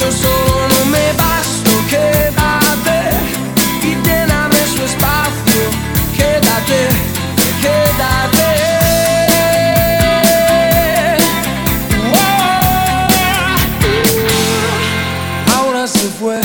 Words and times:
Yo 0.00 0.12
solo 0.12 0.84
me 0.86 1.12
basto, 1.14 1.70
quédate 1.90 2.98
y 3.82 3.96
lléname 4.06 4.56
su 4.72 4.82
espacio, 4.84 5.62
quédate, 6.16 6.88
quédate. 7.62 8.48
Ahora 15.56 15.86
se 15.88 16.08
fue, 16.18 16.40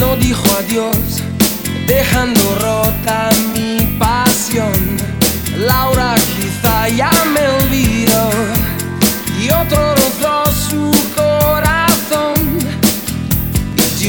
no 0.00 0.16
dijo 0.16 0.44
adiós, 0.58 1.22
dejando 1.86 2.42
rota 2.60 3.30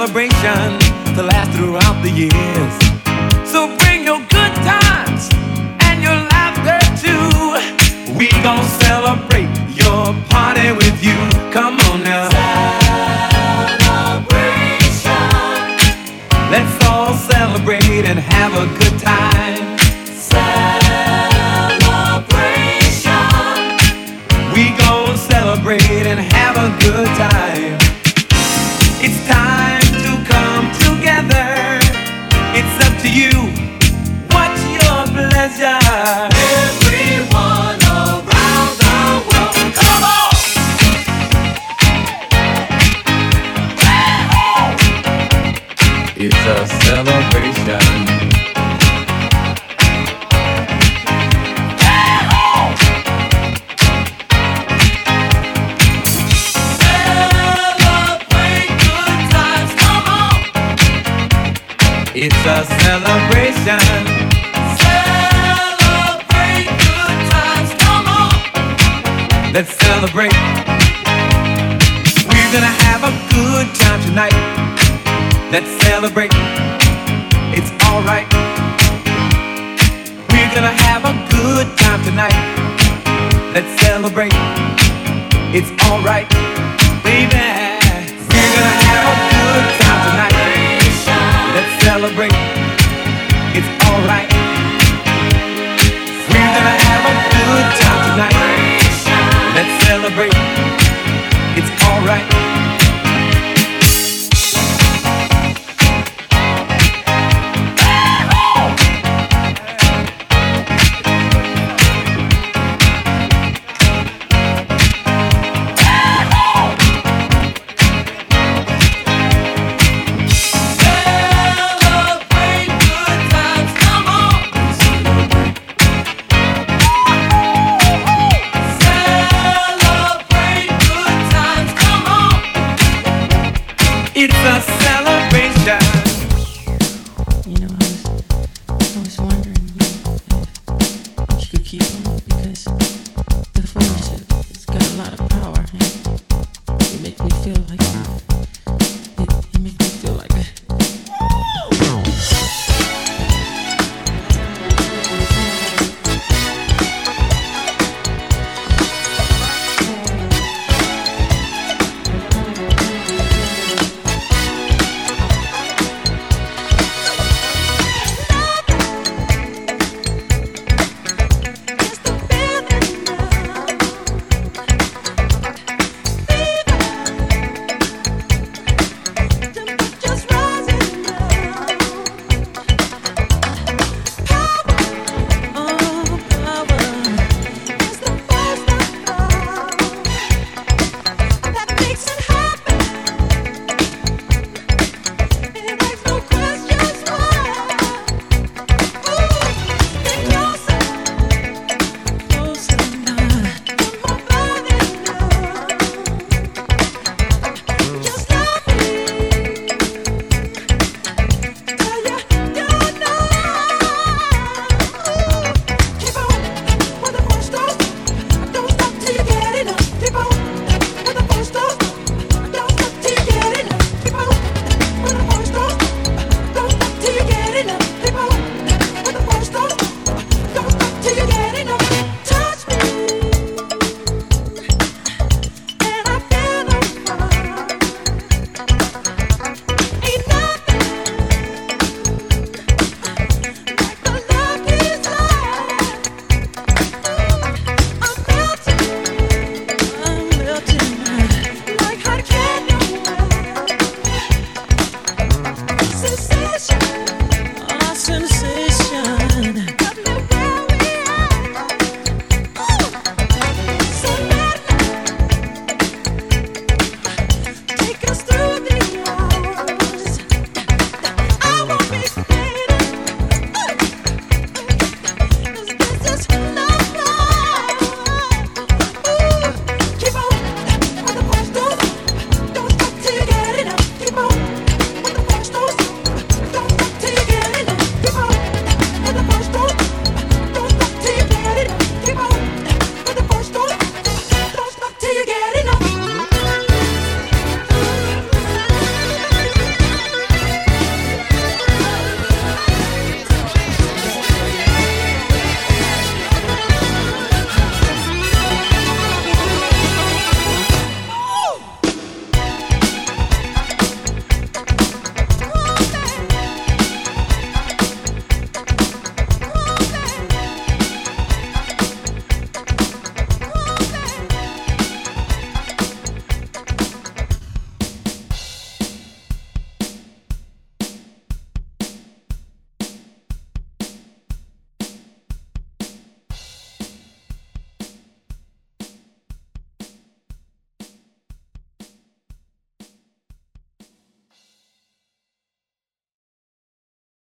Celebration 0.00 0.89